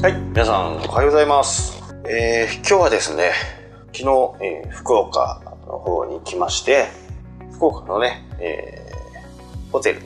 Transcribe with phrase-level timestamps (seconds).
[0.00, 1.82] はい、皆さんおはようございます。
[2.08, 3.32] えー、今日はですね、
[3.92, 4.04] 昨日、
[4.44, 6.86] えー福岡の方に来まして、
[7.54, 10.02] 福岡のね、えーホテル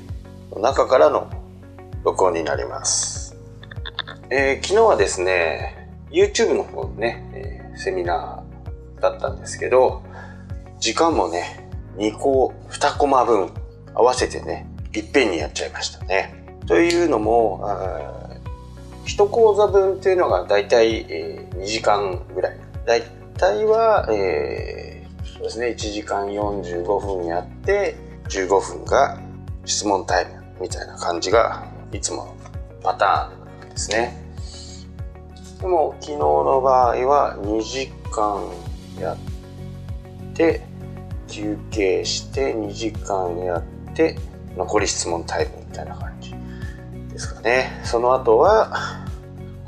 [0.51, 1.29] の中からの
[2.05, 3.37] 録音になります。
[4.31, 10.03] えー昨日はですね、YouTube の方でね、えーセミナーだったんですけど、
[10.81, 11.69] 時間もね、
[11.99, 13.51] 2個、2コマ分
[13.93, 16.47] 合わせてね、いっぺんにやっちゃいましたね。
[16.67, 17.61] というのも、
[19.03, 22.57] あー一講座分っていうのがだいたい、えー2時間ぐらい。
[22.87, 23.03] だい
[23.37, 24.93] たいは、えー
[25.25, 26.85] そうですね、1時間45
[27.19, 27.97] 分やって、
[28.29, 29.19] 15分が
[29.65, 32.37] 質問タイムみたいな感じが、いつもの
[32.83, 34.17] パターンですね。
[35.61, 38.45] でも、昨日の場合は2時間
[39.01, 39.17] やっ
[40.35, 40.63] て、
[41.27, 43.63] 休憩して2時間やっ
[43.95, 44.17] て、
[44.57, 46.33] 残り質問タイムみたいな感じ
[47.13, 47.81] ですかね。
[47.85, 49.02] その後は、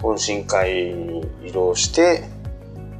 [0.05, 2.25] 懇親会に移動して、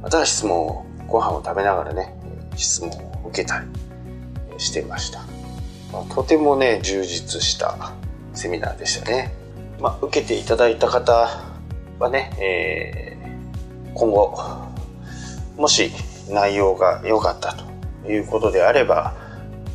[0.01, 2.15] また質問を、ご飯を食べながらね、
[2.55, 3.67] 質問を受けたり
[4.57, 5.19] していました。
[5.93, 7.93] まあとてもね、充実した
[8.33, 9.31] セミナーでしたね。
[9.79, 11.29] まあ、受けていただいた方
[11.99, 13.15] はね、えー
[13.93, 14.37] 今後、
[15.55, 15.89] もし
[16.29, 17.53] 内容が良かった
[18.03, 19.13] ということであれば、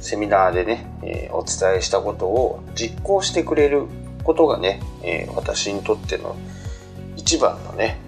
[0.03, 3.87] セミナーでね、えーお伝えしたことを実行してくれる
[4.25, 6.35] ことがね、えー私にとっての
[7.21, 7.99] 一番のね、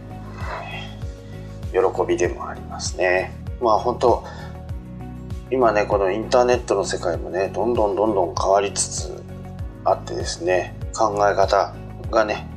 [1.70, 3.32] 喜びでもありますね。
[3.60, 4.24] まあ本当
[5.50, 9.22] 今ね、このインターネットの世界もね、どんどんどんどん変わりつつ
[9.84, 11.74] あってですね、考え方
[12.10, 12.48] がね、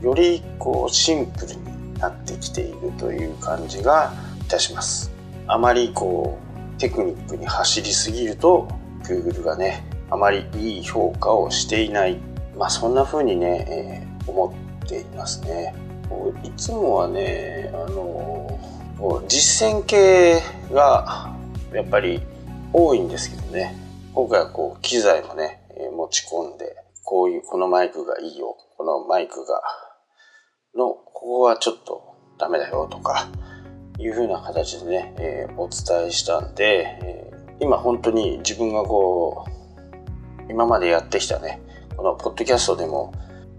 [0.00, 5.10] よりこうシンプルになってきているという感じがいたします。
[5.48, 6.38] あまりこ
[6.76, 8.68] うテクニックに走りすぎると
[9.02, 12.18] Google がねあまりいい評価をしていない
[12.56, 15.74] まあそんな風にね、えー思っていますね
[16.42, 18.58] いつもはねあの
[19.28, 20.40] 実践系
[20.72, 21.32] が
[21.72, 22.20] やっぱり
[22.72, 23.74] 多いんですけどね。
[24.14, 25.60] 今回はこう機材もね、
[25.96, 29.62] 持ち込んでこういうこのマイクがいいよこのマイクが
[30.74, 33.28] のここはちょっとダメだよとか
[33.98, 37.28] いう風な形でね、えーお伝えしたんで、えー
[37.60, 41.60] 今本当に自分がこう今までやってきたね
[41.96, 43.12] このポッドキャストでも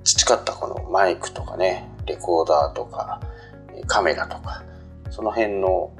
[0.05, 3.21] 培ったこのマイクとかねレコーダーとか
[3.87, 4.63] カメラとか
[5.09, 5.91] その辺の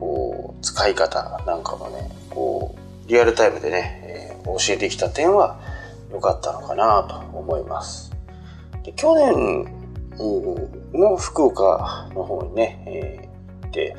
[0.00, 5.58] こう使い方なんかもねこうリアルタイムでね、えー教えてきた点は
[6.12, 8.12] 良かったのかなと思います。
[8.84, 9.66] で去年
[10.92, 13.26] の福岡の方にね、えー
[13.64, 13.96] 行って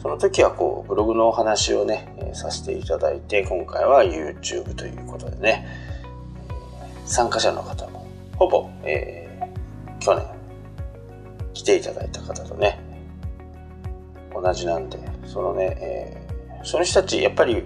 [0.00, 5.66] その時はこうブログのお話をね、えさせていただいて今回は YouTube ということでね、
[7.04, 8.06] 参加者の方も
[8.36, 10.37] ほぼ、えー去年
[11.58, 12.78] 来ていただいた方とね
[14.32, 14.96] 同じなんで
[15.26, 16.28] そのね、えー
[16.64, 17.64] その人たちやっぱり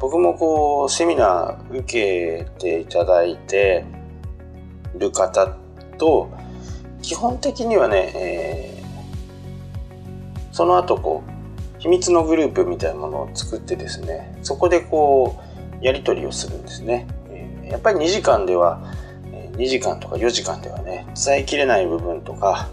[0.00, 3.84] 僕もこうセミナー受けていただいて
[4.96, 5.46] る方
[5.98, 6.30] と
[7.02, 8.80] 基本的にはね、えー
[10.52, 15.38] その後こう秘密のグループみたいなものを作ってですねそこでこ
[15.80, 17.06] うやり取りをするんですね、
[17.64, 18.82] やっぱり2時間では
[19.52, 22.68] 2時間とか4時間ではね伝えきれない部分とか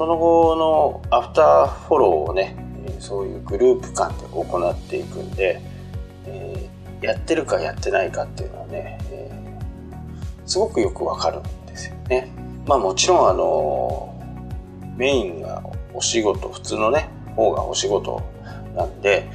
[0.00, 2.56] その後のアフターフォローをね
[3.00, 5.60] そういうグループ間で行っていくんで、
[6.24, 12.32] えーやってるかやってないかっていうのはね、えーすごくよくわかるんですよね。
[12.66, 14.18] まあもちろんあの
[14.96, 15.62] メインが
[15.92, 18.22] お仕事普通のね方がお仕事
[18.74, 19.28] なんで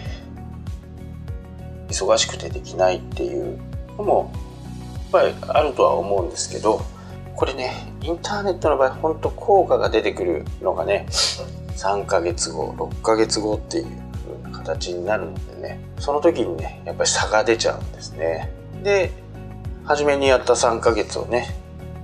[1.90, 3.60] 忙しくてできないっていう
[4.00, 6.84] のもやっぱりあるとは思うんですけど
[7.36, 15.80] これねインターネットの場合本当効果が出てくるのがね3ヶ月後6ヶ月後っていう形になるのでね。
[16.00, 18.52] その時にねやっぱり差が出ちゃうんですね。
[18.84, 19.12] で
[19.84, 21.56] 初めにやった3ヶ月をね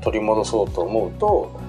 [0.01, 1.59] 取り戻そうと思うと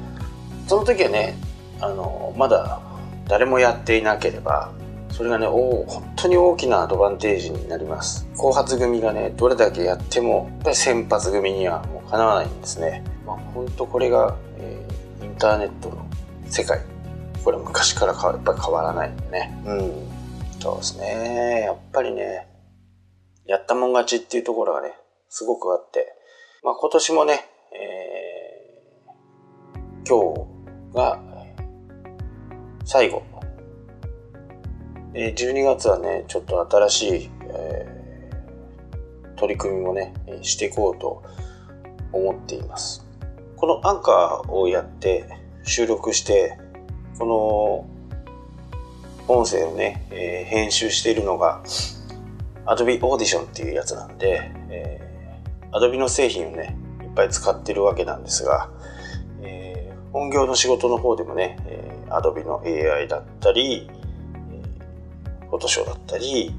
[0.66, 1.36] その時はね
[1.80, 2.80] あのまだ
[3.28, 4.72] 誰もやっていなければ
[5.10, 8.26] それがねお本当に大きなアドバンテージになります。
[8.36, 16.04] 後発組がねどれだけやってもやっぱり先発組にはもうかなわないんですね、まあ、本当これが、えーインターネットの
[16.46, 16.80] 世界。
[17.44, 19.62] これ昔からかやっぱり変わらないんでね。
[19.64, 19.92] うん。
[20.60, 21.60] そうですね。
[21.66, 22.48] やっぱりね
[23.46, 24.92] やったもん勝ちっていうところがね
[25.28, 26.12] すごくあって、
[26.64, 27.40] まあ、今年もね、
[27.72, 30.34] えー今
[30.92, 31.20] 日が
[32.84, 33.22] 最後。
[35.12, 38.02] で12月はねちょっと新しい、えー
[39.36, 41.22] 取り組みもねえーしていこうと
[42.12, 43.04] 思っています
[43.62, 45.24] このアンカーをやって
[45.62, 46.58] 収録して
[47.16, 47.86] こ
[49.28, 51.62] の音声をね、えー、編集しているのが
[52.66, 58.68] Adobe Audition っていうやつなんで、えー、Adobe の製品をね、いっぱい使ってるわけなんですが、
[59.42, 63.88] えー、本業の仕事の方でもね、えー、Adobe の AI だったり、
[65.40, 66.52] えー、Photoshop だったり、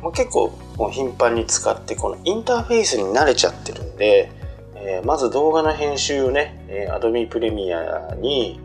[0.00, 4.42] まあ、結構もう頻繁に使ってこのインターフェースに慣れちゃってるんで、
[4.86, 8.60] えー、まず動画の編集をね、えー、Adobe Premiere に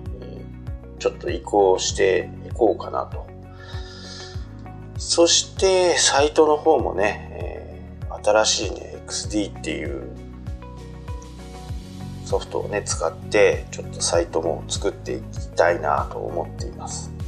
[0.99, 3.25] ちょっと移行していこうかなと。
[4.97, 7.29] そしてサイトの方もね、
[8.03, 10.09] えー、新しいね XD っていう
[12.25, 17.18] ソフトをね使ってちょっとサイトも作っていきたいなと思っています。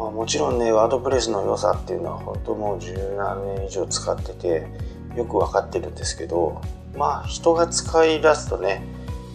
[0.00, 4.66] まあ、もちろんねワードプレスの良さっていうのは本当もう十何年以上使ってて
[5.14, 6.62] よく分かってるんですけど
[6.96, 8.82] まあ人が使い出すとね、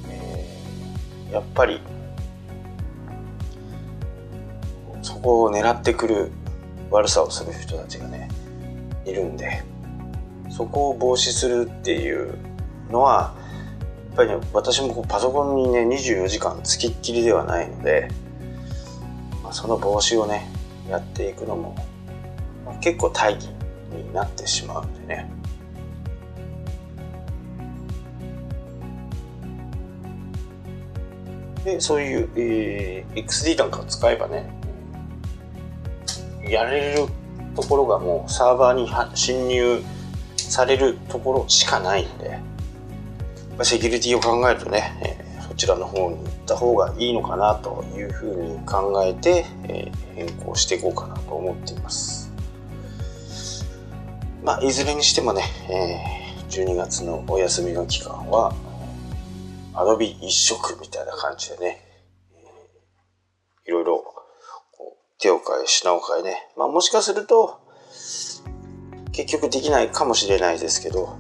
[0.10, 1.82] えー、やっぱり
[5.04, 6.32] そこを狙ってくる
[6.90, 8.28] 悪さをする人たちがね
[9.06, 9.62] いるんで
[10.50, 12.40] そこを防止するっていう
[12.90, 13.36] のは
[14.08, 18.10] やっぱりね私もこうパソコンにね24時間つきっきりではないので、
[19.44, 20.55] まあ、その防止をね
[20.90, 21.76] やっていくのも
[22.82, 23.50] 結構大義
[23.92, 25.32] になってしまうんでね。
[31.64, 34.48] で、そういう、えー、XD なんかを使えばね、
[36.48, 37.08] やれる
[37.56, 39.82] ところがもうサーバーに侵入
[40.38, 42.40] されるところしかないんで、
[43.64, 45.15] セキュリティを考えるとね、
[45.56, 52.32] ちらの方に行った方がいいのかなというふうに考えて、え変更していこうかなと思っています。
[54.44, 58.54] まあ、いずれにしてもね、え、12月のお休みの期間は、
[59.74, 61.82] アドビ一色みたいな感じでね、
[63.66, 64.04] いろいろ
[65.20, 67.60] 手を変え品を変えね、まあもしかすると、
[69.12, 71.18] 結局できないかもしれないですけど、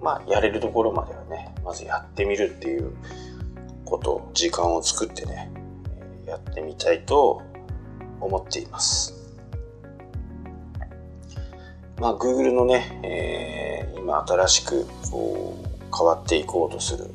[0.00, 2.92] まあやれるところまではね、まずやってみるっていう
[3.84, 5.50] こと、時間を作ってね、
[6.26, 7.42] やってみたいと
[8.20, 9.14] 思っています。
[11.98, 17.10] まあ、Google のね、えー、今新しくこう変わっていこうとする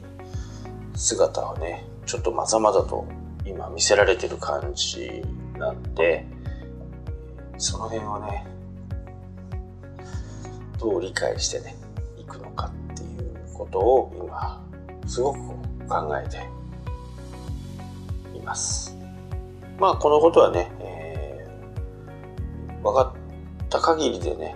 [0.96, 3.06] 姿をね、ちょっとまざまざと
[3.46, 5.22] 今見せられてる感じ
[5.58, 6.26] なんで、
[7.58, 8.48] その辺をね、
[10.80, 11.76] どう理解してね、
[12.18, 12.72] いくのか
[13.60, 14.66] ことを今、
[15.06, 15.40] すごく
[15.90, 16.38] 考えて
[18.38, 18.98] います。
[19.78, 24.56] まあこのことはね、えー、分かった限りでね、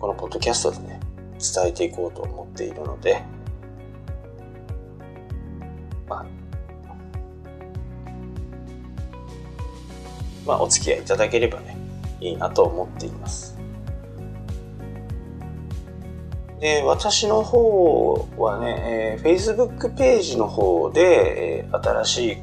[0.00, 1.00] このポッドキャストでね、
[1.38, 3.22] 伝えていこうと思っているので、
[6.08, 6.26] まあ、
[10.46, 11.76] まあお付き合いいただければね、
[12.18, 13.61] いいなと思っています。
[16.62, 22.36] で、私の方はね、えー、Facebook ページの方で、えー、新しい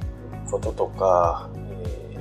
[0.52, 2.18] こととか、え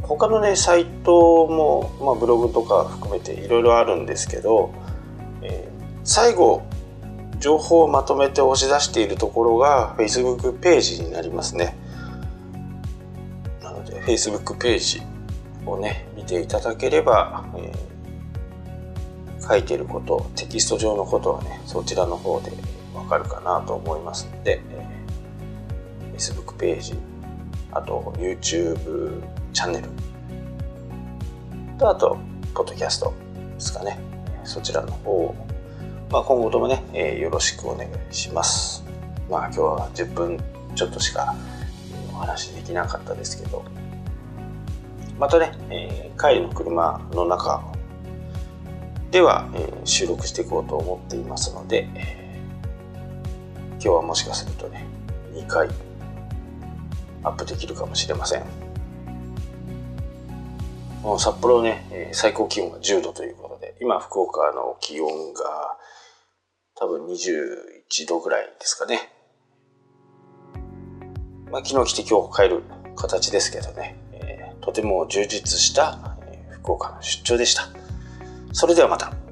[0.00, 4.72] ー、他のねサイトも、まあ、ブログとか含めていろいろあるんですけど、
[5.42, 6.62] えー、最後
[7.40, 11.76] 情報をまとめて押し出しているところが Facebook ページになりますね。
[13.60, 15.02] なので Facebook ページ
[15.66, 17.95] をね見ていただければ、えー、
[19.48, 22.52] 書いてることテキスト上のことはねそちらの方で
[22.96, 24.60] わかるかなと思いますので、
[26.16, 26.94] Facebook ページ、
[27.70, 29.22] あと YouTube
[29.52, 29.88] チャンネル、
[31.78, 32.18] とあと、
[32.54, 33.12] ポッドキャスト
[33.54, 33.98] ですかね。
[34.44, 35.34] そちらの方を、
[36.10, 38.84] まあ、今後ともね、えー、よろしくお願いします。
[39.28, 40.38] まあ今日は10分
[40.74, 41.34] ちょっとしか
[42.12, 43.64] お話できなかったですけど、
[45.18, 47.62] またね、えー、帰りの車の中
[49.10, 52.40] では、えー、収録していこうと思っていますので、え、
[53.72, 54.84] 今日はもしかするとね、
[55.32, 55.68] 2回
[57.22, 58.44] アップできるかもしれません。
[61.18, 65.78] 札幌ね、え最高気温が10度ということで、今福岡の気温が
[66.74, 69.12] 多分21度ぐらいですかね。
[71.50, 72.64] まあ、昨日来て今日帰る
[72.96, 76.16] 形ですけどね、え、とても充実した、
[76.50, 77.85] 福岡の出張でした。
[78.56, 79.25] それではまた。